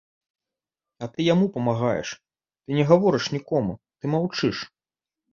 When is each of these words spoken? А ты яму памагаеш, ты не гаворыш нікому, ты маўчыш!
А 1.05 1.09
ты 1.11 1.25
яму 1.33 1.49
памагаеш, 1.57 2.13
ты 2.63 2.69
не 2.77 2.85
гаворыш 2.93 3.27
нікому, 3.35 3.75
ты 3.99 4.05
маўчыш! 4.15 4.57